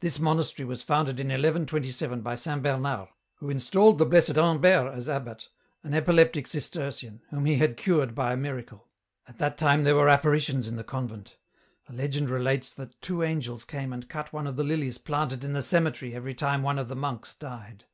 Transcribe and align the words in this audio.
"This 0.00 0.18
monastery 0.18 0.66
was 0.66 0.82
founded 0.82 1.18
in 1.18 1.28
1127 1.28 2.20
by 2.20 2.34
St. 2.34 2.62
Bernard, 2.62 3.08
who 3.36 3.48
installed 3.48 3.96
the 3.96 4.04
Blessed 4.04 4.34
Humbert 4.36 4.92
as 4.92 5.08
abbot, 5.08 5.48
an 5.82 5.94
epileptic 5.94 6.46
Cistercian, 6.46 7.22
whom 7.30 7.46
he 7.46 7.54
had 7.56 7.78
cured 7.78 8.14
by 8.14 8.34
a 8.34 8.36
miracle. 8.36 8.88
At 9.26 9.38
that 9.38 9.56
time 9.56 9.84
there 9.84 9.96
were 9.96 10.10
apparitions 10.10 10.68
in 10.68 10.76
the 10.76 10.84
convent; 10.84 11.38
a 11.88 11.94
legend 11.94 12.28
relates 12.28 12.74
that 12.74 13.00
two 13.00 13.22
angels 13.22 13.64
came 13.64 13.90
and 13.90 14.06
cut 14.06 14.34
one 14.34 14.46
of 14.46 14.56
the 14.56 14.64
lilies 14.64 14.98
planted 14.98 15.42
in 15.42 15.54
the 15.54 15.62
cemetery 15.62 16.14
every 16.14 16.34
time 16.34 16.62
one 16.62 16.78
of 16.78 16.88
the 16.88 16.94
monks 16.94 17.32
died. 17.32 17.86